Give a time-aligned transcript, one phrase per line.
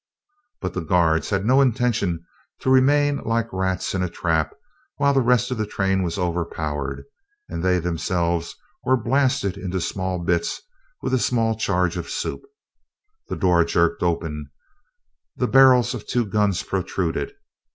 [0.61, 2.25] But the guards had no intention
[2.61, 4.51] to remain like rats in a trap,
[4.95, 7.03] while the rest of the train was overpowered
[7.47, 10.59] and they themselves were blasted into small bits
[11.03, 12.41] with a small charge of soup.
[13.27, 14.49] The door jerked open,
[15.35, 17.33] the barrels of two guns protruded.